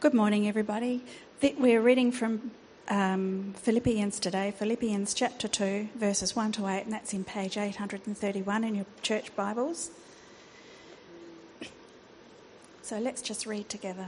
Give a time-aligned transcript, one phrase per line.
[0.00, 1.02] Good morning, everybody.
[1.42, 2.52] We're reading from
[2.86, 8.62] um, Philippians today, Philippians chapter 2, verses 1 to 8, and that's in page 831
[8.62, 9.90] in your church Bibles.
[12.80, 14.06] So let's just read together.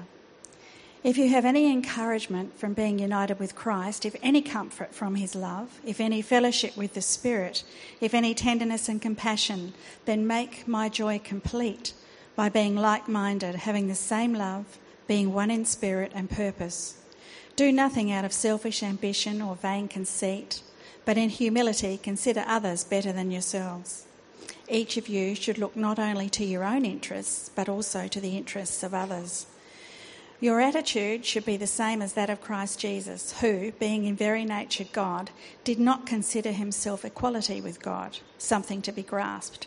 [1.02, 5.34] If you have any encouragement from being united with Christ, if any comfort from his
[5.34, 7.64] love, if any fellowship with the Spirit,
[8.00, 11.94] if any tenderness and compassion, then make my joy complete
[12.36, 14.78] by being like minded, having the same love
[15.10, 16.94] being one in spirit and purpose.
[17.56, 20.62] Do nothing out of selfish ambition or vain conceit,
[21.04, 24.04] but in humility consider others better than yourselves.
[24.68, 28.36] Each of you should look not only to your own interests, but also to the
[28.36, 29.46] interests of others.
[30.38, 34.44] Your attitude should be the same as that of Christ Jesus, who, being in very
[34.44, 35.30] nature God,
[35.64, 39.66] did not consider himself equality with God, something to be grasped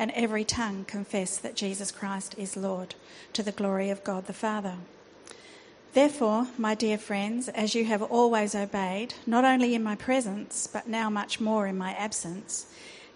[0.00, 2.94] and every tongue confess that Jesus Christ is Lord,
[3.34, 4.76] to the glory of God the Father.
[5.92, 10.88] Therefore, my dear friends, as you have always obeyed, not only in my presence, but
[10.88, 12.64] now much more in my absence,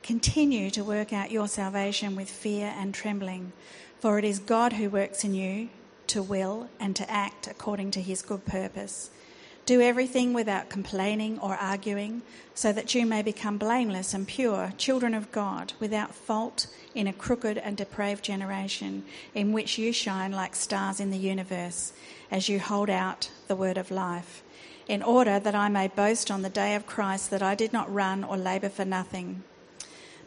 [0.02, 3.54] continue to work out your salvation with fear and trembling,
[3.98, 5.70] for it is God who works in you
[6.08, 9.08] to will and to act according to his good purpose.
[9.66, 12.20] Do everything without complaining or arguing,
[12.54, 17.14] so that you may become blameless and pure, children of God, without fault in a
[17.14, 19.04] crooked and depraved generation,
[19.34, 21.94] in which you shine like stars in the universe,
[22.30, 24.42] as you hold out the word of life,
[24.86, 27.92] in order that I may boast on the day of Christ that I did not
[27.92, 29.44] run or labour for nothing.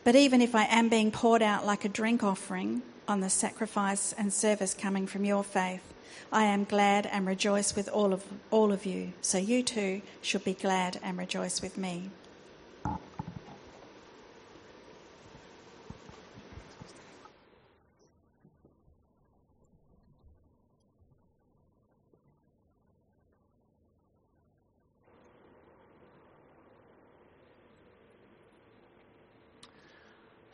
[0.03, 4.14] But even if I am being poured out like a drink offering on the sacrifice
[4.14, 5.93] and service coming from your faith,
[6.31, 10.43] I am glad and rejoice with all of, all of you, so you too should
[10.43, 12.09] be glad and rejoice with me.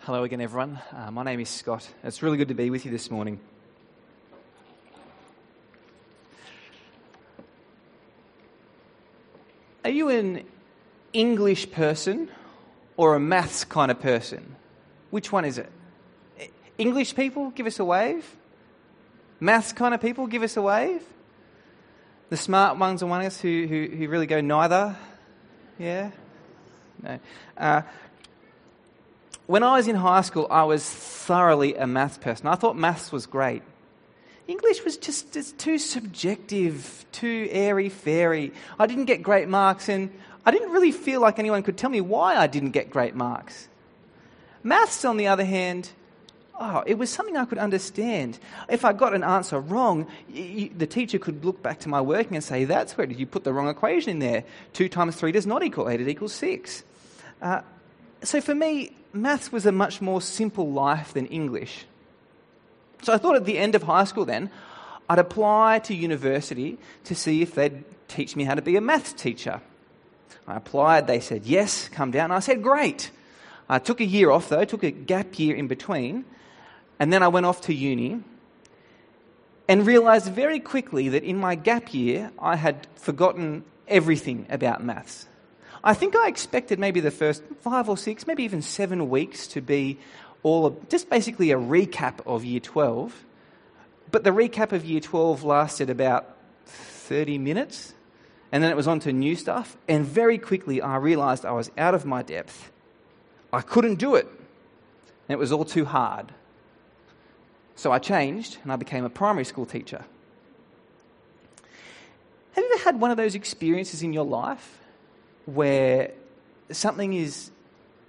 [0.05, 0.81] Hello again, everyone.
[0.91, 1.87] Uh, my name is Scott.
[2.03, 3.39] It's really good to be with you this morning.
[9.83, 10.43] Are you an
[11.11, 12.29] English person
[12.95, 14.55] or a maths kind of person?
[15.09, 15.69] Which one is it?
[16.77, 18.35] English people, give us a wave.
[19.39, 21.03] Maths kind of people, give us a wave.
[22.29, 24.95] The smart ones among us who, who, who really go neither.
[25.77, 26.11] Yeah?
[27.01, 27.19] No.
[27.57, 27.81] Uh,
[29.45, 32.47] when I was in high school, I was thoroughly a maths person.
[32.47, 33.61] I thought maths was great.
[34.47, 38.51] English was just, too subjective, too airy fairy.
[38.77, 40.11] I didn't get great marks, and
[40.45, 43.69] I didn't really feel like anyone could tell me why I didn't get great marks.
[44.61, 45.89] Maths, on the other hand,
[46.59, 48.37] oh, it was something I could understand.
[48.69, 52.43] If I got an answer wrong, the teacher could look back to my working and
[52.43, 54.43] say, That's where did you put the wrong equation in there?
[54.73, 56.83] Two times three does not equal eight, it equals six.
[57.41, 57.61] Uh,
[58.23, 61.85] so for me, maths was a much more simple life than English.
[63.03, 64.49] So I thought at the end of high school then,
[65.09, 69.13] I'd apply to university to see if they'd teach me how to be a maths
[69.13, 69.61] teacher.
[70.47, 72.31] I applied, they said yes, come down.
[72.31, 73.11] I said great.
[73.67, 76.25] I took a year off though, took a gap year in between,
[76.99, 78.21] and then I went off to uni
[79.67, 85.27] and realized very quickly that in my gap year I had forgotten everything about maths.
[85.83, 89.61] I think I expected maybe the first five or six, maybe even seven weeks to
[89.61, 89.99] be
[90.43, 93.25] all of, just basically a recap of year 12.
[94.11, 97.93] But the recap of year 12 lasted about 30 minutes,
[98.51, 99.77] and then it was on to new stuff.
[99.87, 102.71] And very quickly, I realized I was out of my depth.
[103.51, 106.33] I couldn't do it, and it was all too hard.
[107.75, 110.05] So I changed and I became a primary school teacher.
[112.51, 114.79] Have you ever had one of those experiences in your life
[115.45, 116.11] where
[116.71, 117.49] something is,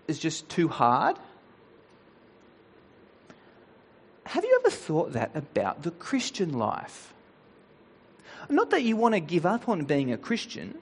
[0.06, 1.16] is just too hard
[4.26, 7.12] have you ever thought that about the Christian life?
[8.48, 10.78] Not that you want to give up on being a Christian,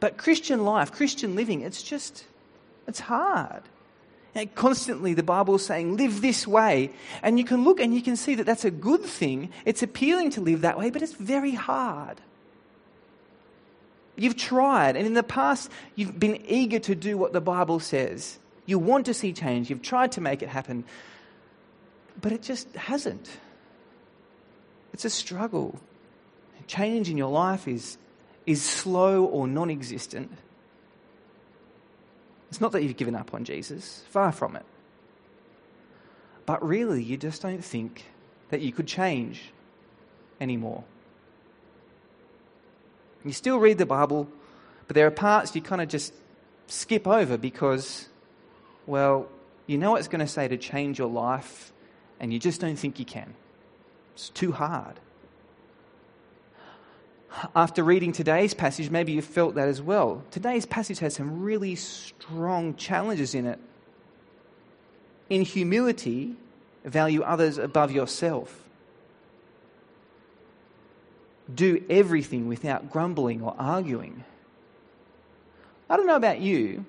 [0.00, 2.24] but Christian life, Christian living, it's just,
[2.86, 3.62] it's hard.
[4.34, 6.90] And constantly the Bible is saying, live this way.
[7.22, 9.50] And you can look and you can see that that's a good thing.
[9.64, 12.20] It's appealing to live that way, but it's very hard.
[14.16, 18.38] You've tried, and in the past, you've been eager to do what the Bible says.
[18.66, 19.70] You want to see change.
[19.70, 20.84] You've tried to make it happen,
[22.20, 23.28] but it just hasn't.
[24.92, 25.78] It's a struggle.
[26.66, 27.96] Change in your life is,
[28.46, 30.30] is slow or non existent.
[32.50, 34.64] It's not that you've given up on Jesus, far from it.
[36.46, 38.04] But really, you just don't think
[38.48, 39.52] that you could change
[40.40, 40.84] anymore.
[43.24, 44.28] You still read the Bible,
[44.86, 46.14] but there are parts you kind of just
[46.66, 48.08] skip over because,
[48.86, 49.28] well,
[49.66, 51.72] you know it's going to say to change your life,
[52.20, 53.34] and you just don't think you can.
[54.14, 55.00] It's too hard.
[57.54, 60.24] After reading today's passage, maybe you felt that as well.
[60.30, 63.58] Today's passage has some really strong challenges in it.
[65.28, 66.36] In humility,
[66.84, 68.68] value others above yourself
[71.54, 74.24] do everything without grumbling or arguing.
[75.88, 76.84] I don't know about you,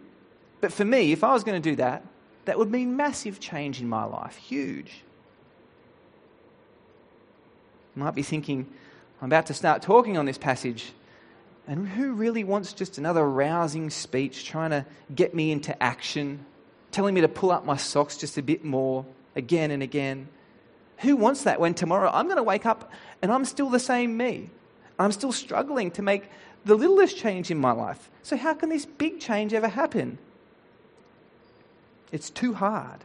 [0.59, 2.03] but for me, if I was going to do that,
[2.45, 4.35] that would mean massive change in my life.
[4.35, 5.03] Huge.
[7.99, 8.65] Might be thinking,
[9.21, 10.93] I'm about to start talking on this passage,
[11.67, 16.45] and who really wants just another rousing speech trying to get me into action,
[16.91, 19.05] telling me to pull up my socks just a bit more
[19.35, 20.29] again and again?
[20.99, 22.89] Who wants that when tomorrow I'm going to wake up
[23.21, 24.49] and I'm still the same me?
[24.97, 26.23] I'm still struggling to make
[26.63, 28.09] the littlest change in my life.
[28.23, 30.19] So, how can this big change ever happen?
[32.13, 33.03] It's too hard.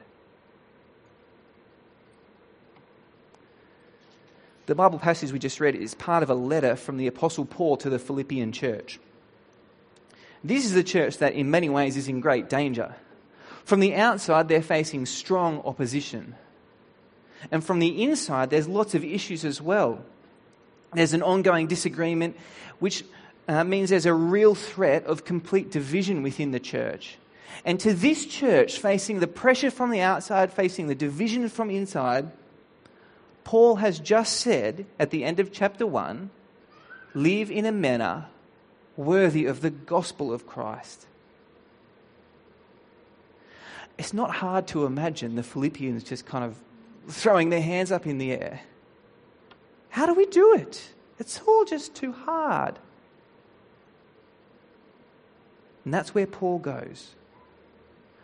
[4.66, 7.76] The Bible passage we just read is part of a letter from the Apostle Paul
[7.78, 8.98] to the Philippian church.
[10.42, 12.94] This is a church that, in many ways, is in great danger.
[13.64, 16.34] From the outside, they're facing strong opposition.
[17.50, 20.02] And from the inside, there's lots of issues as well.
[20.94, 22.36] There's an ongoing disagreement,
[22.78, 23.04] which
[23.48, 27.18] uh, means there's a real threat of complete division within the church.
[27.64, 32.30] And to this church, facing the pressure from the outside, facing the division from inside,
[33.44, 36.30] Paul has just said at the end of chapter 1
[37.14, 38.26] live in a manner
[38.96, 41.06] worthy of the gospel of Christ.
[43.96, 46.56] It's not hard to imagine the Philippians just kind of
[47.08, 48.62] throwing their hands up in the air.
[49.90, 50.90] How do we do it?
[51.18, 52.78] It's all just too hard.
[55.84, 57.14] And that's where Paul goes.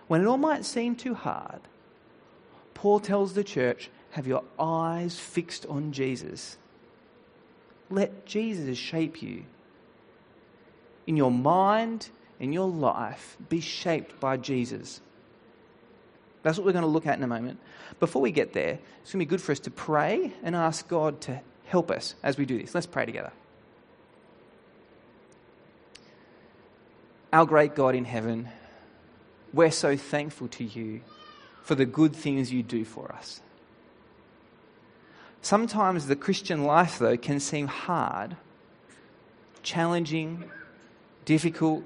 [0.08, 1.60] When it all might seem too hard,
[2.74, 6.56] Paul tells the church have your eyes fixed on Jesus.
[7.88, 9.44] Let Jesus shape you.
[11.06, 15.00] In your mind, in your life, be shaped by Jesus.
[16.42, 17.58] That's what we're going to look at in a moment.
[17.98, 20.88] Before we get there, it's going to be good for us to pray and ask
[20.88, 22.74] God to help us as we do this.
[22.74, 23.32] Let's pray together.
[27.32, 28.48] Our great God in heaven,
[29.52, 31.02] we're so thankful to you
[31.62, 33.40] for the good things you do for us.
[35.42, 38.36] Sometimes the Christian life, though, can seem hard,
[39.62, 40.44] challenging,
[41.24, 41.82] difficult.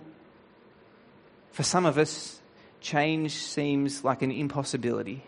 [1.53, 2.41] For some of us,
[2.81, 5.23] change seems like an impossibility.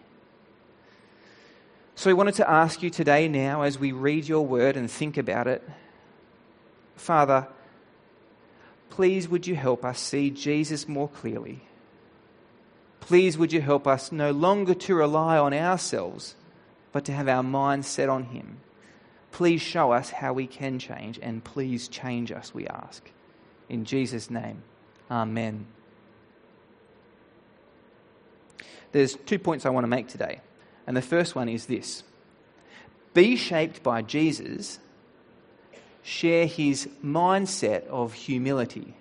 [1.95, 5.17] So we wanted to ask you today, now, as we read your word and think
[5.17, 5.67] about it,
[6.97, 7.47] Father,
[8.91, 11.61] please would you help us see Jesus more clearly?
[13.01, 16.35] Please would you help us no longer to rely on ourselves
[16.97, 18.57] but to have our minds set on Him.
[19.31, 23.11] Please show us how we can change, and please change us, we ask.
[23.69, 24.63] In Jesus' name,
[25.11, 25.67] Amen.
[28.93, 30.41] There's two points I want to make today.
[30.87, 32.03] And the first one is this
[33.13, 34.79] Be shaped by Jesus,
[36.03, 38.95] share his mindset of humility.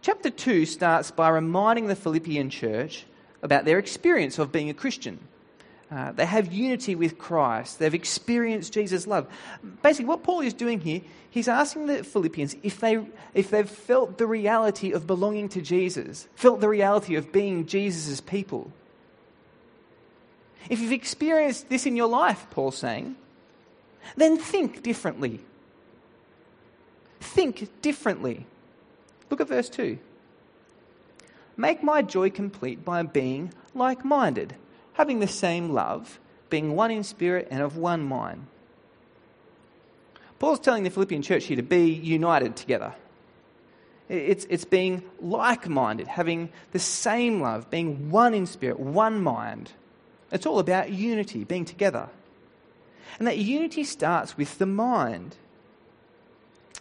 [0.00, 3.04] Chapter 2 starts by reminding the Philippian church
[3.42, 5.18] about their experience of being a Christian.
[5.90, 7.78] Uh, they have unity with Christ.
[7.78, 9.26] They've experienced Jesus' love.
[9.82, 14.16] Basically, what Paul is doing here, he's asking the Philippians if, they, if they've felt
[14.16, 18.72] the reality of belonging to Jesus, felt the reality of being Jesus' people.
[20.70, 23.16] If you've experienced this in your life, Paul's saying,
[24.16, 25.40] then think differently.
[27.20, 28.46] Think differently.
[29.28, 29.98] Look at verse 2.
[31.62, 34.56] Make my joy complete by being like minded,
[34.94, 36.18] having the same love,
[36.50, 38.48] being one in spirit and of one mind.
[40.40, 42.94] Paul's telling the Philippian church here to be united together.
[44.08, 49.70] It's, it's being like minded, having the same love, being one in spirit, one mind.
[50.32, 52.08] It's all about unity, being together.
[53.20, 55.36] And that unity starts with the mind.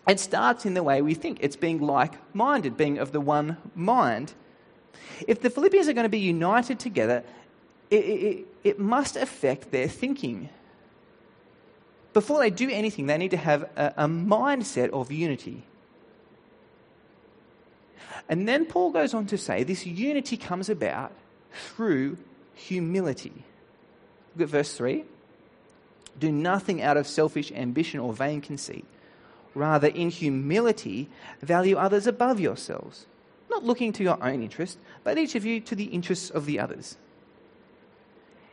[0.08, 1.38] It starts in the way we think.
[1.42, 4.34] It's being like minded, being of the one mind.
[5.28, 7.24] If the Philippians are going to be united together,
[7.90, 10.50] it, it, it must affect their thinking.
[12.14, 15.64] Before they do anything, they need to have a, a mindset of unity.
[18.30, 21.12] And then Paul goes on to say this unity comes about
[21.54, 22.18] through
[22.54, 23.44] humility.
[24.36, 25.04] Look at verse 3.
[26.20, 28.86] Do nothing out of selfish ambition or vain conceit.
[29.54, 31.10] Rather, in humility,
[31.42, 33.06] value others above yourselves,
[33.52, 36.60] not looking to your own interest, but each of you to the interests of the
[36.60, 36.98] others.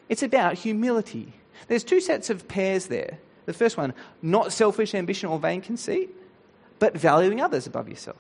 [0.08, 1.32] It's about humility.
[1.68, 3.18] There's two sets of pairs there.
[3.46, 6.10] The first one, not selfish ambition or vain conceit,
[6.78, 8.18] but valuing others above yourself.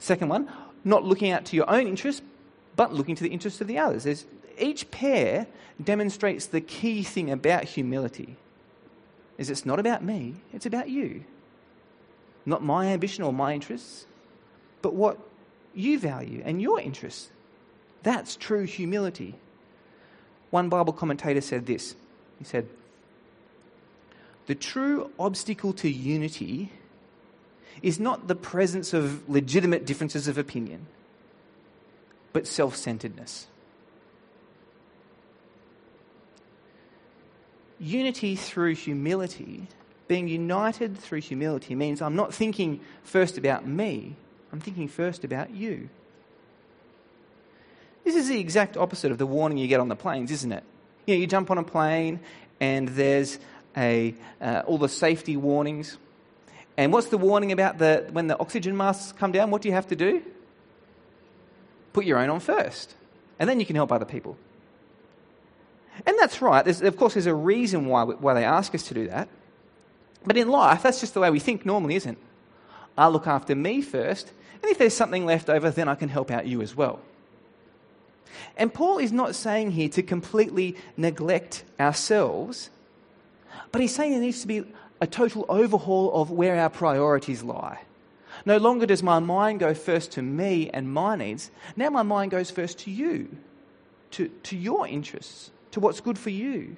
[0.00, 0.50] Second one,
[0.84, 2.22] not looking out to your own interests,
[2.74, 4.04] but looking to the interests of the others.
[4.04, 4.26] There's,
[4.58, 5.46] each pair
[5.82, 8.36] demonstrates the key thing about humility
[9.38, 11.24] is it's not about me, it's about you.
[12.44, 14.06] Not my ambition or my interests,
[14.82, 15.18] but what
[15.74, 17.30] you value and your interests.
[18.02, 19.34] That's true humility.
[20.50, 21.94] One Bible commentator said this.
[22.38, 22.68] He said,
[24.46, 26.70] The true obstacle to unity
[27.80, 30.86] is not the presence of legitimate differences of opinion,
[32.32, 33.46] but self centeredness.
[37.78, 39.66] Unity through humility,
[40.06, 44.14] being united through humility, means I'm not thinking first about me,
[44.52, 45.88] I'm thinking first about you.
[48.04, 50.64] This is the exact opposite of the warning you get on the planes, isn't it?
[51.06, 52.20] You know, you jump on a plane
[52.60, 53.38] and there's
[53.76, 55.96] a, uh, all the safety warnings.
[56.76, 59.50] And what's the warning about the, when the oxygen masks come down?
[59.50, 60.22] What do you have to do?
[61.92, 62.94] Put your own on first.
[63.38, 64.36] And then you can help other people.
[66.06, 66.64] And that's right.
[66.64, 69.28] There's, of course, there's a reason why, why they ask us to do that.
[70.24, 72.18] But in life, that's just the way we think normally, isn't it?
[72.96, 74.32] I'll look after me first,
[74.62, 77.00] and if there's something left over, then I can help out you as well.
[78.56, 82.70] And Paul is not saying here to completely neglect ourselves,
[83.70, 84.64] but he's saying there needs to be
[85.00, 87.80] a total overhaul of where our priorities lie.
[88.44, 91.50] No longer does my mind go first to me and my needs.
[91.76, 93.36] Now my mind goes first to you,
[94.12, 96.76] to, to your interests, to what's good for you.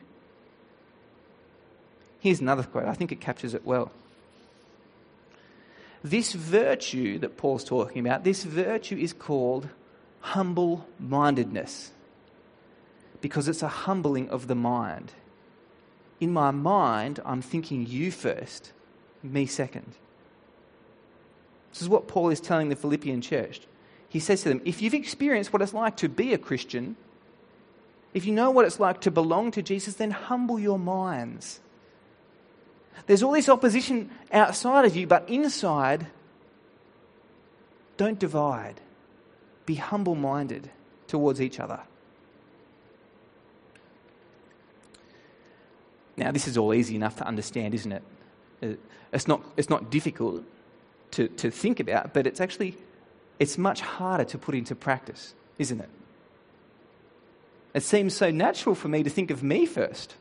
[2.20, 2.86] Here's another quote.
[2.86, 3.92] I think it captures it well.
[6.04, 9.70] This virtue that Paul's talking about, this virtue is called
[10.20, 11.92] humble mindedness
[13.22, 15.12] because it's a humbling of the mind.
[16.20, 18.72] In my mind, I'm thinking you first,
[19.22, 19.94] me second.
[21.72, 23.62] This is what Paul is telling the Philippian church.
[24.06, 26.96] He says to them, if you've experienced what it's like to be a Christian,
[28.12, 31.60] if you know what it's like to belong to Jesus, then humble your minds.
[33.06, 36.06] There's all this opposition outside of you, but inside,
[37.96, 38.80] don't divide.
[39.66, 40.70] Be humble minded
[41.06, 41.80] towards each other.
[46.16, 48.02] Now, this is all easy enough to understand, isn't it?
[48.62, 48.68] Uh,
[49.12, 50.44] it's not, it's not difficult
[51.12, 52.76] to, to think about, but it's actually
[53.38, 55.88] it's much harder to put into practice, isn't it?
[57.74, 60.14] It seems so natural for me to think of me first.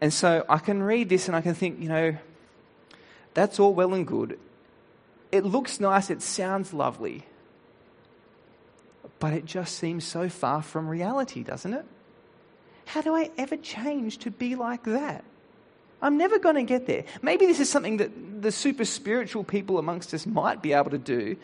[0.00, 2.16] And so I can read this and I can think, you know,
[3.34, 4.38] that's all well and good.
[5.32, 7.26] It looks nice, it sounds lovely,
[9.18, 11.84] but it just seems so far from reality, doesn't it?
[12.86, 15.24] How do I ever change to be like that?
[16.00, 17.04] I'm never going to get there.
[17.22, 20.98] Maybe this is something that the super spiritual people amongst us might be able to
[20.98, 21.36] do,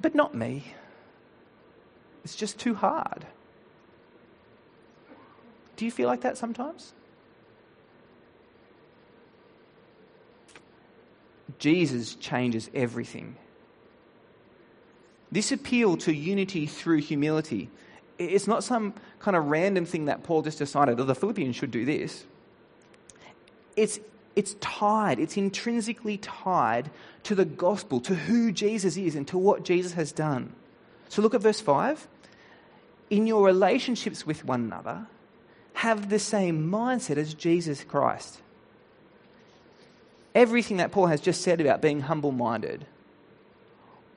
[0.00, 0.74] but not me.
[2.22, 3.26] It's just too hard.
[5.76, 6.92] Do you feel like that sometimes?
[11.58, 13.36] Jesus changes everything.
[15.32, 17.70] This appeal to unity through humility,
[18.18, 21.70] it's not some kind of random thing that Paul just decided, oh, the Philippians should
[21.70, 22.24] do this
[23.80, 23.98] it's,
[24.36, 26.90] it's tied, it's intrinsically tied
[27.24, 30.52] to the gospel, to who Jesus is and to what Jesus has done.
[31.08, 32.06] So look at verse 5.
[33.10, 35.06] In your relationships with one another,
[35.74, 38.40] have the same mindset as Jesus Christ.
[40.34, 42.86] Everything that Paul has just said about being humble minded,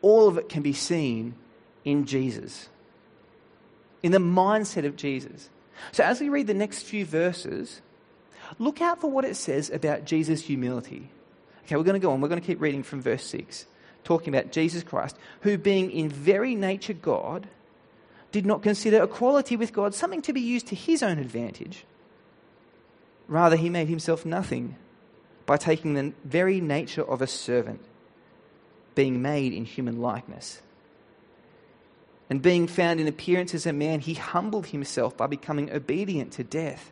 [0.01, 1.35] all of it can be seen
[1.83, 2.69] in Jesus,
[4.01, 5.49] in the mindset of Jesus.
[5.91, 7.81] So as we read the next few verses,
[8.59, 11.09] Look out for what it says about Jesus' humility.
[11.65, 12.21] Okay, we're going to go on.
[12.21, 13.65] We're going to keep reading from verse 6,
[14.03, 17.47] talking about Jesus Christ, who, being in very nature God,
[18.31, 21.85] did not consider equality with God something to be used to his own advantage.
[23.27, 24.75] Rather, he made himself nothing
[25.45, 27.81] by taking the very nature of a servant,
[28.95, 30.61] being made in human likeness.
[32.29, 36.43] And being found in appearance as a man, he humbled himself by becoming obedient to
[36.43, 36.91] death,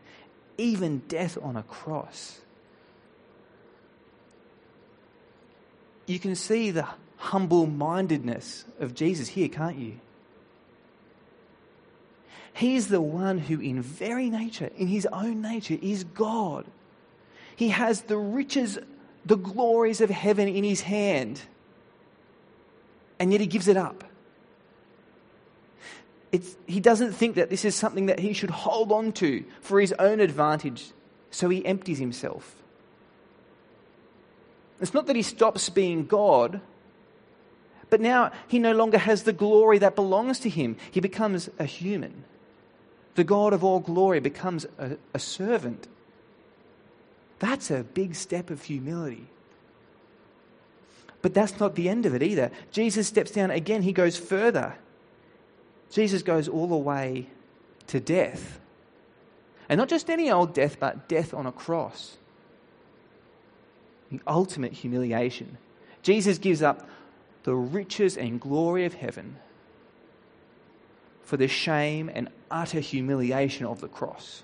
[0.57, 2.41] even death on a cross.
[6.05, 9.99] You can see the humble mindedness of Jesus here, can't you?
[12.53, 16.65] He is the one who, in very nature, in his own nature, is God.
[17.61, 18.79] He has the riches,
[19.23, 21.43] the glories of heaven in his hand,
[23.19, 24.03] and yet he gives it up.
[26.31, 29.79] It's, he doesn't think that this is something that he should hold on to for
[29.79, 30.89] his own advantage,
[31.29, 32.55] so he empties himself.
[34.79, 36.61] It's not that he stops being God,
[37.91, 40.77] but now he no longer has the glory that belongs to him.
[40.89, 42.23] He becomes a human.
[43.13, 45.87] The God of all glory becomes a, a servant.
[47.41, 49.25] That's a big step of humility.
[51.23, 52.51] But that's not the end of it either.
[52.71, 54.75] Jesus steps down again, he goes further.
[55.89, 57.27] Jesus goes all the way
[57.87, 58.59] to death.
[59.67, 62.15] And not just any old death, but death on a cross.
[64.11, 65.57] The ultimate humiliation.
[66.03, 66.87] Jesus gives up
[67.41, 69.37] the riches and glory of heaven
[71.23, 74.43] for the shame and utter humiliation of the cross.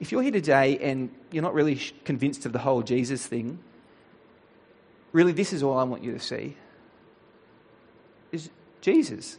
[0.00, 3.58] If you're here today and you're not really convinced of the whole Jesus thing,
[5.12, 6.56] really this is all I want you to see
[8.30, 8.50] is
[8.80, 9.38] Jesus.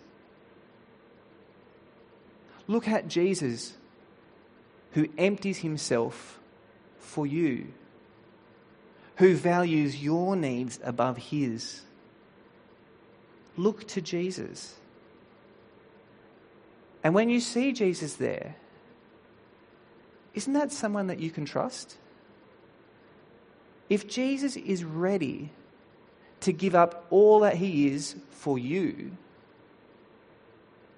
[2.68, 3.74] Look at Jesus
[4.94, 6.40] who empties himself
[6.98, 7.68] for you,
[9.18, 11.82] who values your needs above his.
[13.56, 14.76] Look to Jesus.
[17.04, 18.56] And when you see Jesus there,
[20.34, 21.98] isn't that someone that you can trust?
[23.90, 25.52] If Jesus is ready
[26.42, 29.12] to give up all that he is for you,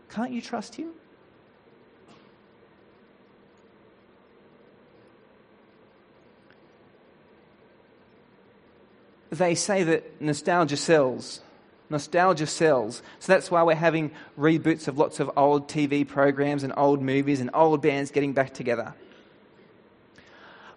[0.09, 0.91] can't you trust him?
[9.31, 11.41] they say that nostalgia sells.
[11.89, 13.01] Nostalgia sells.
[13.19, 17.41] So that's why we're having reboots of lots of old TV programs and old movies
[17.41, 18.93] and old bands getting back together.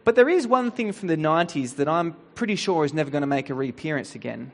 [0.04, 3.22] But there is one thing from the 90s that I'm pretty sure is never going
[3.22, 4.52] to make a reappearance again.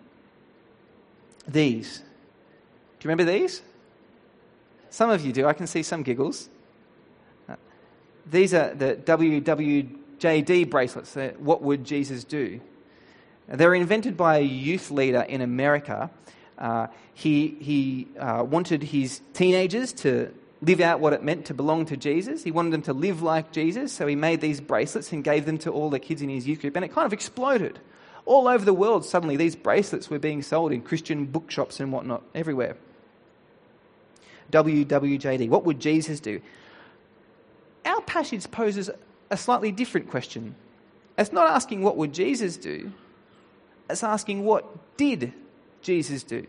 [1.47, 1.99] These.
[1.99, 3.63] Do you remember these?
[4.91, 5.47] Some of you do.
[5.47, 6.49] I can see some giggles.
[8.27, 11.17] These are the WWJD bracelets.
[11.39, 12.61] What would Jesus do?
[13.49, 16.11] They were invented by a youth leader in America.
[16.57, 20.33] Uh, he he uh, wanted his teenagers to
[20.63, 22.45] live out what it meant to belong to Jesus.
[22.45, 25.59] He wanted them to live like Jesus, so he made these bracelets and gave them
[25.59, 27.79] to all the kids in his youth group, and it kind of exploded.
[28.27, 32.23] All over the world, suddenly these bracelets were being sold in Christian bookshops and whatnot,
[32.35, 32.77] everywhere.
[34.53, 35.49] WWJD.
[35.49, 36.41] What would Jesus do?
[37.85, 38.91] Our passage poses
[39.31, 40.55] a slightly different question.
[41.17, 42.93] It's not asking what would Jesus do,
[43.89, 45.33] it's asking, what did
[45.83, 46.47] Jesus do?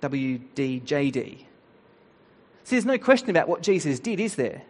[0.00, 1.44] WDJD.
[2.68, 4.60] See, there's no question about what Jesus did, is there?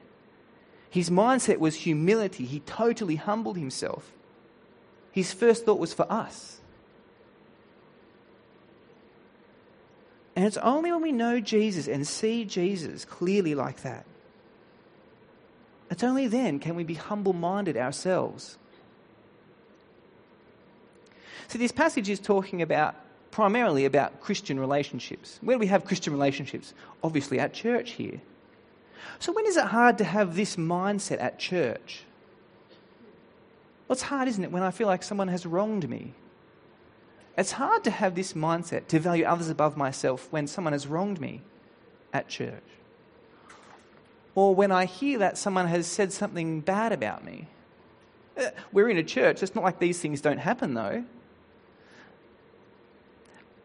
[0.88, 2.44] His mindset was humility.
[2.44, 4.12] He totally humbled himself.
[5.10, 6.60] His first thought was for us.
[10.36, 14.06] And it's only when we know Jesus and see Jesus clearly like that,
[15.90, 18.58] it's only then can we be humble minded ourselves.
[21.48, 22.94] So this passage is talking about
[23.30, 25.38] primarily about Christian relationships.
[25.42, 26.74] Where do we have Christian relationships?
[27.02, 28.20] Obviously at church here.
[29.18, 32.04] So when is it hard to have this mindset at church?
[33.86, 36.12] Well, it's hard, isn't it, when I feel like someone has wronged me?
[37.36, 41.20] It's hard to have this mindset to value others above myself when someone has wronged
[41.20, 41.40] me
[42.12, 42.62] at church.
[44.34, 47.48] Or when I hear that someone has said something bad about me.
[48.36, 49.42] Uh, we're in a church.
[49.42, 51.04] It's not like these things don't happen, though.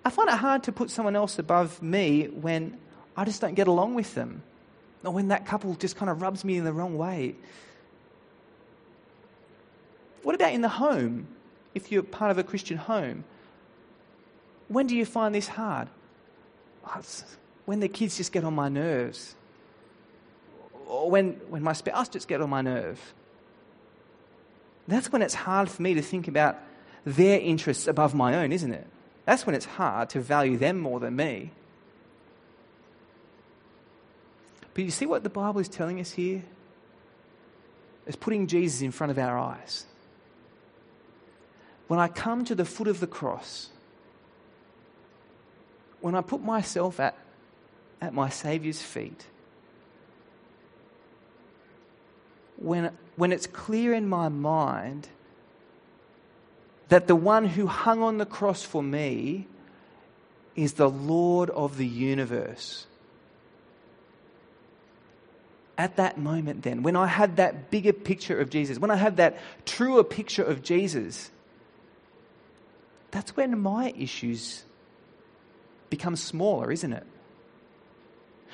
[0.05, 2.77] I find it hard to put someone else above me when
[3.15, 4.43] I just don't get along with them,
[5.03, 7.35] or when that couple just kind of rubs me in the wrong way.
[10.23, 11.27] What about in the home?
[11.75, 13.23] If you're part of a Christian home,
[14.67, 15.89] when do you find this hard?
[16.85, 17.01] Oh,
[17.65, 19.35] when the kids just get on my nerves,
[20.87, 23.13] or when, when my spouse just get on my nerve.
[24.87, 26.57] That's when it's hard for me to think about
[27.05, 28.87] their interests above my own, isn't it?
[29.25, 31.51] That's when it's hard to value them more than me.
[34.73, 36.43] But you see what the Bible is telling us here?
[38.05, 39.85] It's putting Jesus in front of our eyes.
[41.87, 43.69] When I come to the foot of the cross,
[46.01, 47.15] when I put myself at,
[48.01, 49.27] at my Saviour's feet,
[52.57, 55.07] when, when it's clear in my mind
[56.89, 59.47] that the one who hung on the cross for me
[60.55, 62.85] is the Lord of the universe.
[65.77, 69.17] At that moment, then, when I had that bigger picture of Jesus, when I had
[69.17, 71.31] that truer picture of Jesus,
[73.09, 74.63] that's when my issues
[75.89, 77.05] become smaller, isn't it?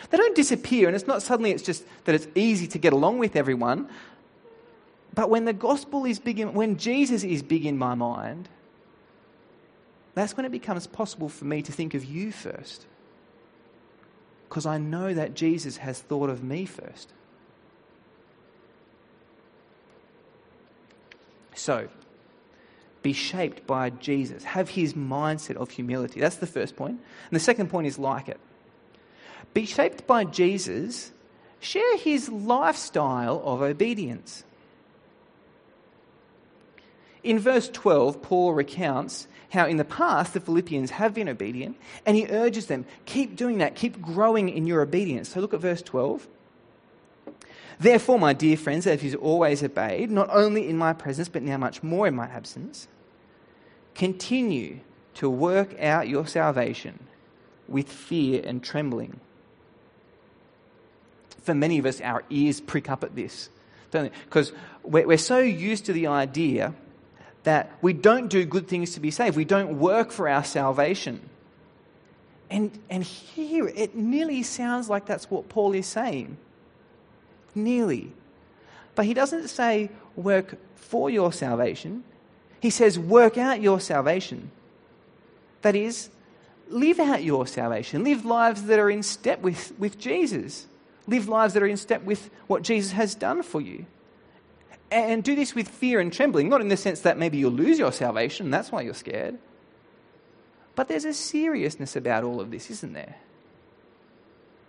[0.10, 3.20] They don't disappear, and it's not suddenly it's just that it's easy to get along
[3.20, 3.90] with everyone.
[5.20, 8.48] But when the gospel is big, in, when Jesus is big in my mind,
[10.14, 12.86] that's when it becomes possible for me to think of you first.
[14.48, 17.12] Because I know that Jesus has thought of me first.
[21.54, 21.90] So,
[23.02, 24.46] be shaped by Jesus.
[24.46, 26.22] Have his mindset of humility.
[26.22, 26.92] That's the first point.
[26.92, 28.40] And the second point is like it.
[29.54, 31.12] Be shaped by Jesus.
[31.60, 34.46] Share his lifestyle of obedience.
[37.24, 42.16] In verse 12, Paul recounts how in the past the Philippians have been obedient, and
[42.16, 45.30] he urges them, keep doing that, keep growing in your obedience.
[45.30, 46.28] So look at verse 12.
[47.80, 51.58] Therefore, my dear friends, as you've always obeyed, not only in my presence, but now
[51.58, 52.88] much more in my absence,
[53.96, 54.80] continue
[55.16, 57.00] to work out your salvation
[57.68, 59.20] with fear and trembling.
[61.42, 63.50] For many of us, our ears prick up at this,
[63.92, 64.18] don't they?
[64.26, 64.52] Because
[64.84, 66.74] we're, we're so used to the idea
[67.44, 69.38] that we don't do good things to be saved.
[69.38, 71.30] We don't work for our salvation.
[72.50, 76.38] And, and here it nearly sounds like that's what Paul is saying.
[77.56, 78.12] Nearly.
[78.96, 82.04] But he doesn't say work for your salvation,
[82.60, 84.52] he says work out your salvation.
[85.62, 86.10] That is,
[86.70, 88.04] live out your salvation.
[88.04, 90.68] Live lives that are in step with, with Jesus.
[91.06, 93.86] Live lives that are in step with what Jesus has done for you.
[94.92, 97.78] And do this with fear and trembling, not in the sense that maybe you'll lose
[97.78, 99.38] your salvation, that's why you're scared.
[100.76, 103.18] But there's a seriousness about all of this, isn't there?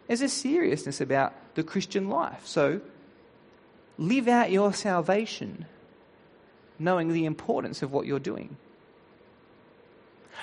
[0.09, 2.47] There's a seriousness about the Christian life.
[2.47, 2.81] So
[3.97, 5.67] live out your salvation
[6.81, 8.57] knowing the importance of what you're doing.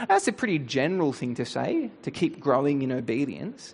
[0.07, 3.73] That's a pretty general thing to say, to keep growing in obedience.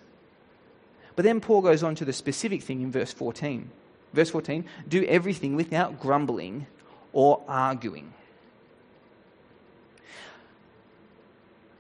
[1.16, 3.70] But then Paul goes on to the specific thing in verse 14.
[4.14, 6.68] Verse 14 do everything without grumbling
[7.12, 8.14] or arguing.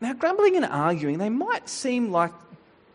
[0.01, 2.33] Now, grumbling and arguing, they might seem like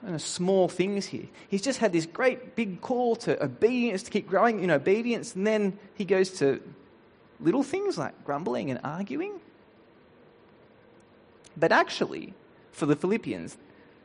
[0.05, 1.25] you know, small things here.
[1.49, 5.47] He's just had this great big call to obedience, to keep growing in obedience, and
[5.47, 6.61] then he goes to
[7.41, 9.41] little things like grumbling and arguing.
[11.57, 12.35] But actually,
[12.73, 13.57] for the Philippians,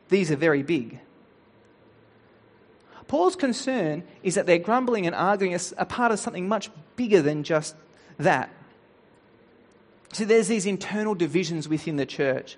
[0.09, 0.99] these are very big.
[3.13, 7.21] Paul's concern is that their grumbling and arguing is a part of something much bigger
[7.21, 7.75] than just
[8.17, 8.49] that.
[10.13, 12.57] So there's these internal divisions within the church.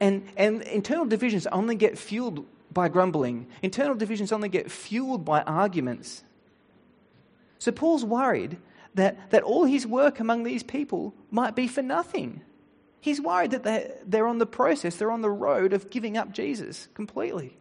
[0.00, 5.42] And, and internal divisions only get fueled by grumbling, internal divisions only get fueled by
[5.42, 6.24] arguments.
[7.60, 8.58] So Paul's worried
[8.96, 12.40] that, that all his work among these people might be for nothing.
[13.00, 16.32] He's worried that they're, they're on the process, they're on the road of giving up
[16.32, 17.56] Jesus completely.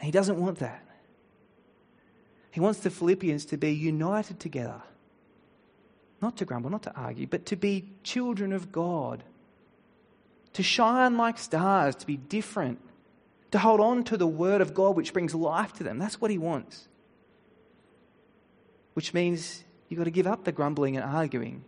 [0.00, 0.82] He doesn't want that.
[2.50, 4.82] He wants the Philippians to be united together.
[6.22, 9.22] Not to grumble, not to argue, but to be children of God.
[10.54, 12.80] To shine like stars, to be different.
[13.50, 15.98] To hold on to the word of God which brings life to them.
[15.98, 16.88] That's what he wants.
[18.94, 21.62] Which means you've got to give up the grumbling and arguing.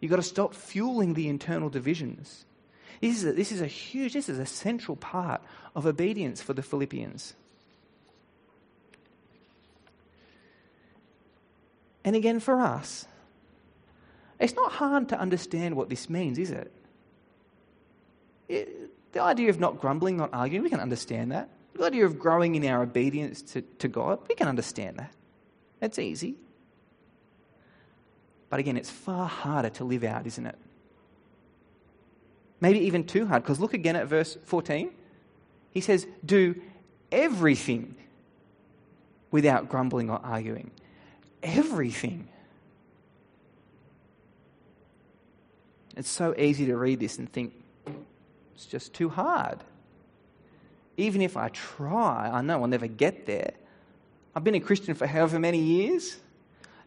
[0.00, 2.44] You've got to stop fueling the internal divisions.
[3.00, 5.40] This is a, this is a huge, this is a central part
[5.74, 7.34] of obedience for the Philippians.
[12.06, 13.04] And again, for us,
[14.38, 16.72] it's not hard to understand what this means, is it?
[18.48, 21.48] it the idea of not grumbling, not arguing, we can understand that.
[21.74, 25.12] The idea of growing in our obedience to, to God, we can understand that.
[25.82, 26.36] It's easy.
[28.50, 30.56] But again, it's far harder to live out, isn't it?
[32.60, 34.90] Maybe even too hard, because look again at verse 14.
[35.72, 36.54] He says, Do
[37.10, 37.96] everything
[39.32, 40.70] without grumbling or arguing
[41.46, 42.28] everything.
[45.96, 47.54] It's so easy to read this and think,
[48.54, 49.58] it's just too hard.
[50.98, 53.52] Even if I try, I know I'll never get there.
[54.34, 56.16] I've been a Christian for however many years,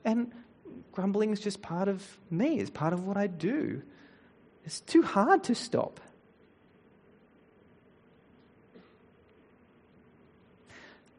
[0.05, 0.31] and
[0.91, 3.81] grumbling is just part of me, it's part of what I do.
[4.65, 5.99] It's too hard to stop.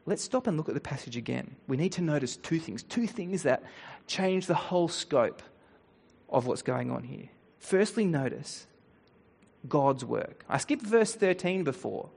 [0.07, 1.57] Let's stop and look at the passage again.
[1.69, 3.63] We need to notice two things, two things that
[4.07, 5.43] change the whole scope
[6.29, 7.29] of what's going on here.
[7.59, 8.67] Firstly, notice
[9.69, 10.45] God's work.
[10.49, 12.09] I skipped verse 13 before.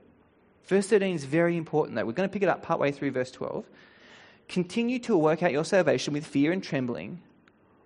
[0.64, 2.06] Verse 13 is very important, though.
[2.06, 3.64] We're going to pick it up partway through verse 12.
[4.48, 7.20] Continue to work out your salvation with fear and trembling,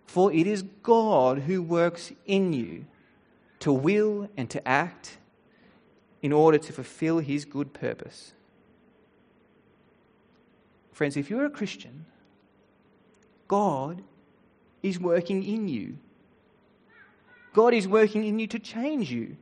[0.06, 2.87] for it is God who works in you
[3.61, 5.18] to will and to act
[6.22, 8.32] in order to fulfill his good purpose.
[10.98, 12.06] Friends, if you're a Christian,
[13.46, 14.02] God
[14.82, 15.96] is working in you.
[17.52, 19.37] God is working in you to change you,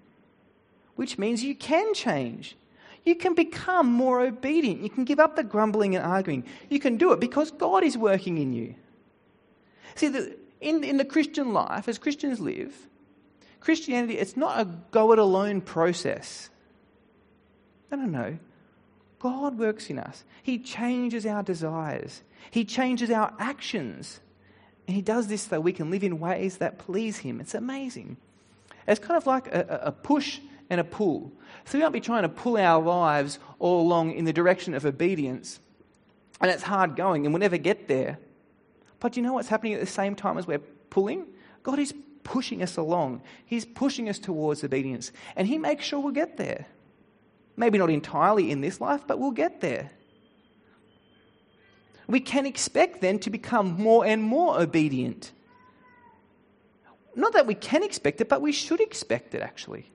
[0.97, 2.59] which means you can change.
[3.07, 4.83] You can become more obedient.
[4.83, 6.45] You can give up the grumbling and arguing.
[6.69, 8.75] You can do it because God is working in you.
[9.95, 12.75] See, the, in, in the Christian life, as Christians live,
[13.61, 16.51] Christianity, it's not a go it alone process.
[17.91, 18.39] No, no, no.
[19.19, 20.25] God works in us.
[20.43, 24.21] He changes our desires, He changes our actions.
[24.87, 27.41] And He does this so we can live in ways that please Him.
[27.41, 28.19] It's amazing.
[28.87, 30.39] It's kind of like a, a push
[30.71, 31.33] and a pull.
[31.65, 34.87] So we might be trying to pull our lives all along in the direction of
[34.87, 35.61] obedience,
[36.41, 38.19] and it's hard going, and we'll never get there.
[39.01, 40.59] But you know what's happening at the same time as we're
[40.91, 41.27] pulling?
[41.63, 43.23] God is pushing us along.
[43.45, 46.67] He's pushing us towards obedience, and He makes sure we'll get there.
[47.57, 49.91] Maybe not entirely in this life, but we'll get there.
[52.07, 55.33] We can expect then to become more and more obedient.
[57.15, 59.91] Not that we can expect it, but we should expect it actually.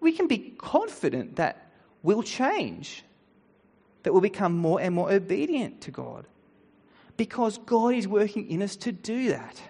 [0.00, 1.70] We can be confident that
[2.02, 3.02] we'll change,
[4.02, 6.26] that we'll become more and more obedient to God.
[7.16, 9.60] Because God is working in us to do that,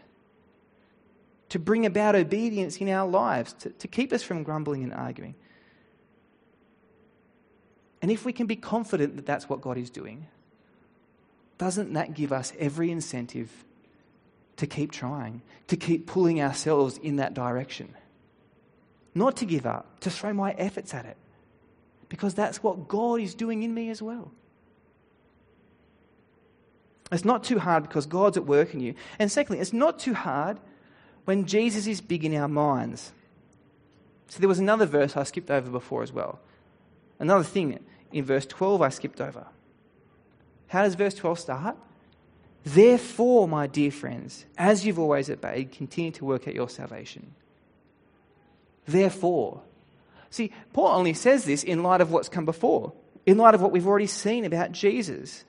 [1.50, 5.36] to bring about obedience in our lives, to, to keep us from grumbling and arguing.
[8.04, 10.26] And if we can be confident that that's what God is doing,
[11.56, 13.64] doesn't that give us every incentive
[14.56, 17.94] to keep trying, to keep pulling ourselves in that direction?
[19.14, 21.16] Not to give up, to throw my efforts at it,
[22.10, 24.30] because that's what God is doing in me as well.
[27.10, 28.92] It's not too hard because God's at work in you.
[29.18, 30.60] And secondly, it's not too hard
[31.24, 33.14] when Jesus is big in our minds.
[34.28, 36.38] So there was another verse I skipped over before as well.
[37.18, 37.78] Another thing
[38.12, 39.46] in verse 12 I skipped over.
[40.68, 41.76] How does verse 12 start?
[42.64, 47.34] Therefore, my dear friends, as you've always obeyed, continue to work at your salvation.
[48.86, 49.62] Therefore.
[50.30, 52.92] See, Paul only says this in light of what's come before,
[53.26, 55.44] in light of what we've already seen about Jesus.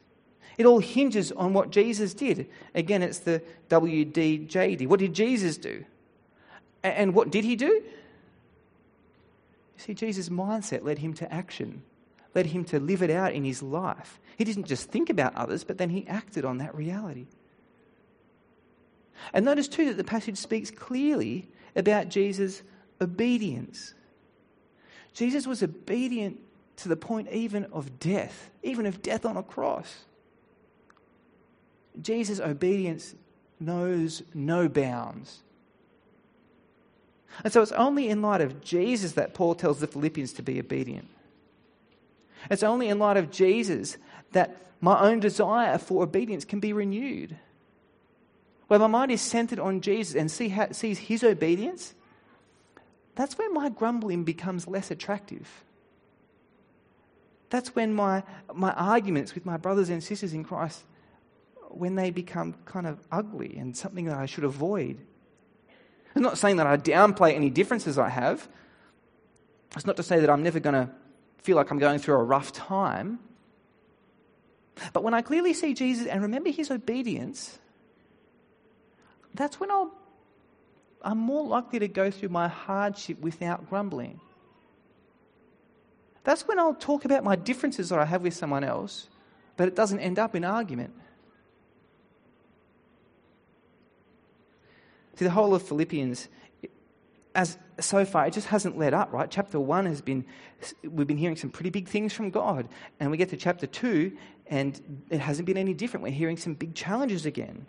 [0.57, 2.47] It all hinges on what Jesus did.
[2.73, 4.87] Again, it's the WDJD.
[4.87, 5.85] What did Jesus do?
[6.83, 7.81] And what did he do?
[9.77, 11.83] You see, Jesus' mindset led him to action,
[12.33, 14.19] led him to live it out in his life.
[14.37, 17.27] He didn't just think about others, but then he acted on that reality.
[19.33, 22.63] And notice too that the passage speaks clearly about Jesus'
[23.01, 23.93] obedience.
[25.13, 26.39] Jesus was obedient
[26.77, 30.05] to the point even of death, even of death on a cross.
[32.01, 33.15] Jesus' obedience
[33.59, 35.41] knows no bounds.
[37.43, 40.59] And so it's only in light of Jesus that Paul tells the Philippians to be
[40.59, 41.07] obedient.
[42.49, 43.97] It's only in light of Jesus
[44.31, 47.37] that my own desire for obedience can be renewed.
[48.67, 51.93] Where my mind is centered on Jesus and see how, sees his obedience,
[53.15, 55.63] that's when my grumbling becomes less attractive.
[57.49, 60.83] That's when my, my arguments with my brothers and sisters in Christ
[61.69, 64.97] when they become kind of ugly and something that I should avoid.
[66.15, 68.47] It's not saying that I downplay any differences I have.
[69.75, 70.89] It's not to say that I'm never going to
[71.43, 73.19] feel like I'm going through a rough time.
[74.93, 77.59] But when I clearly see Jesus and remember his obedience,
[79.33, 79.91] that's when I'll,
[81.01, 84.21] I'm more likely to go through my hardship without grumbling.
[86.23, 89.09] That's when I'll talk about my differences that I have with someone else,
[89.57, 90.93] but it doesn't end up in argument.
[95.15, 96.27] See, the whole of Philippians,
[97.33, 99.29] as so far, it just hasn't led up, right?
[99.29, 100.25] Chapter one has been,
[100.83, 102.67] we've been hearing some pretty big things from God.
[102.99, 106.03] And we get to chapter two, and it hasn't been any different.
[106.03, 107.67] We're hearing some big challenges again.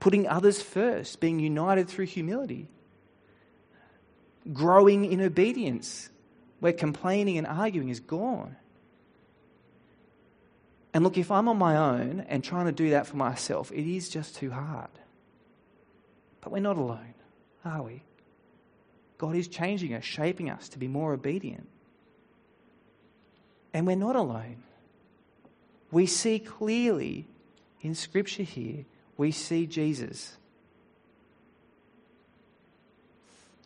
[0.00, 2.68] Putting others first, being united through humility,
[4.52, 6.10] growing in obedience,
[6.60, 8.56] where complaining and arguing is gone.
[10.94, 13.86] And look, if I'm on my own and trying to do that for myself, it
[13.86, 14.90] is just too hard.
[16.40, 17.14] But we're not alone,
[17.64, 18.02] are we?
[19.18, 21.68] God is changing us, shaping us to be more obedient.
[23.74, 24.62] And we're not alone.
[25.90, 27.26] We see clearly
[27.80, 28.84] in Scripture here,
[29.16, 30.36] we see Jesus.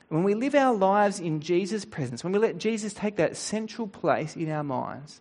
[0.09, 3.87] When we live our lives in Jesus' presence, when we let Jesus take that central
[3.87, 5.21] place in our minds,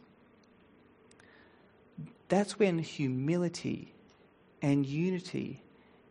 [2.28, 3.94] that's when humility
[4.62, 5.62] and unity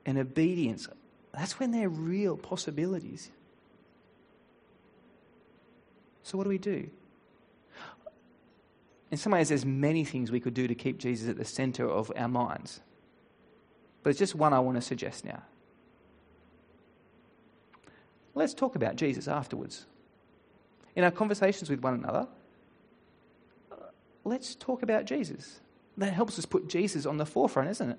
[0.07, 0.89] and obedience,
[1.33, 3.31] that's when they're real possibilities.
[6.23, 6.89] So, what do we do?
[9.11, 11.89] In some ways, there's many things we could do to keep Jesus at the center
[11.89, 12.81] of our minds.
[14.03, 15.43] But it's just one I want to suggest now.
[18.35, 19.87] Let's talk about Jesus afterwards.
[20.95, 22.29] In our conversations with one another,
[24.25, 25.61] let's talk about Jesus.
[25.97, 27.99] That helps us put Jesus on the forefront, isn't it?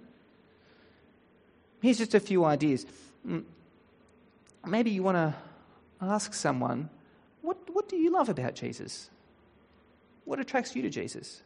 [1.82, 2.86] Here's just a few ideas.
[3.28, 3.44] Mm,
[4.66, 5.36] maybe you want to
[6.02, 6.90] ask someone,
[7.42, 9.10] what, what do you love about Jesus?
[10.26, 11.42] What attracts you to Jesus?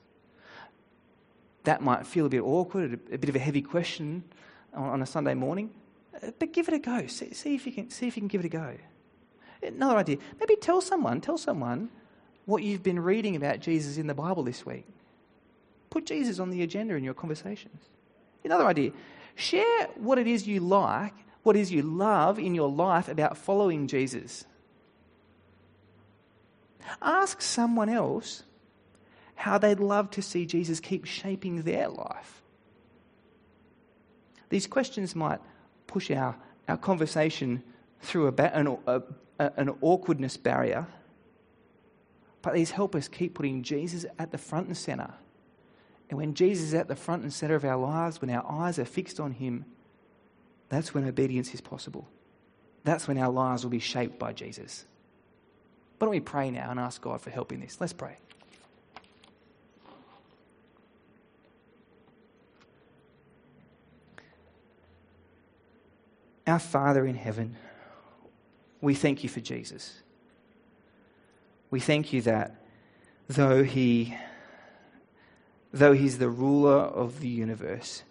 [1.64, 4.24] That might feel a bit awkward, a bit of a heavy question
[4.74, 5.72] on a Sunday morning,
[6.22, 7.08] uh, but give it a go.
[7.08, 8.76] See, see, if you can, see if you can give it a go.
[9.64, 10.18] Another idea.
[10.40, 11.90] Maybe tell someone, tell someone
[12.46, 14.86] what you've been reading about Jesus in the Bible this week.
[15.90, 17.82] Put Jesus on the agenda in your conversations.
[18.44, 18.92] Another idea.
[19.36, 21.14] Share what it is you like,
[21.46, 24.46] what is you love in your life about following Jesus.
[27.04, 28.42] Ask someone else
[29.36, 32.42] how they'd love to see Jesus keep shaping their life.
[34.50, 35.40] These questions might
[35.86, 36.36] push our,
[36.68, 37.62] our conversation
[38.02, 39.04] through an, a,
[39.38, 40.88] an awkwardness barrier,
[42.42, 45.14] but these help us keep putting Jesus at the front and center.
[46.10, 48.80] And when Jesus is at the front and center of our lives, when our eyes
[48.80, 49.66] are fixed on Him,
[50.70, 52.08] that's when obedience is possible.
[52.84, 54.86] That's when our lives will be shaped by Jesus.
[55.98, 57.78] Why don't we pray now and ask God for help in this?
[57.80, 58.18] Let's pray.
[66.48, 67.56] Our Father in heaven,
[68.82, 70.02] we thank you for Jesus.
[71.72, 72.56] We thank you that
[73.28, 74.16] though he
[75.74, 78.04] though he's the ruler of the universe,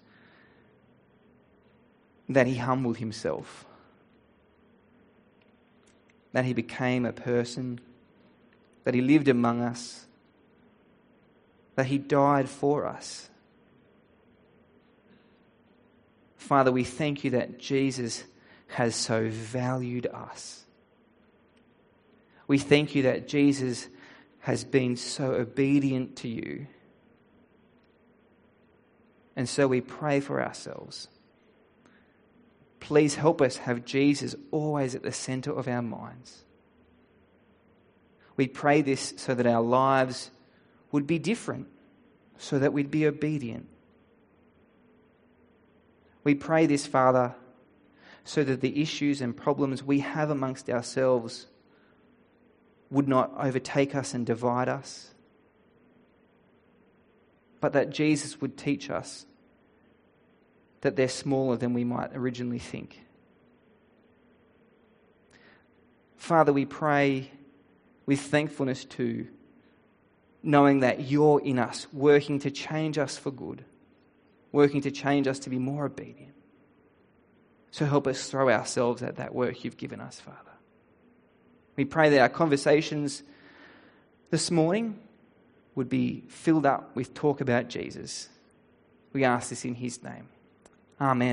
[2.29, 3.67] that he humbled himself,
[6.33, 7.81] that he became a person,
[8.85, 10.07] that he lived among us,
[11.77, 13.29] that he died for us.
[16.37, 18.25] Father, we thank you that Jesus
[18.69, 20.65] has so valued us.
[22.47, 23.89] We thank you that Jesus
[24.41, 26.67] has been so obedient to you.
[29.37, 31.09] And so we pray for ourselves.
[32.85, 36.45] Please help us have Jesus always at the center of our minds.
[38.37, 40.31] We pray this so that our lives
[40.93, 41.69] would be different,
[42.37, 43.69] so that we'd be obedient.
[46.25, 47.35] We pray this, Father,
[48.23, 51.47] so that the issues and problems we have amongst ourselves
[52.91, 55.15] would not overtake us and divide us,
[57.63, 59.25] but that Jesus would teach us
[60.85, 63.01] that they're smaller than we might originally think.
[66.19, 67.31] Father, we pray
[68.05, 69.27] with thankfulness too,
[70.43, 73.65] knowing that you're in us, working to change us for good,
[74.53, 76.35] working to change us to be more obedient.
[77.71, 80.39] So help us throw ourselves at that work you've given us, Father.
[81.77, 83.23] We pray that our conversations
[84.31, 84.99] this morning
[85.77, 88.29] would be filled up with talk about Jesus.
[89.15, 90.29] We ask this in his name.
[91.01, 91.33] Amen.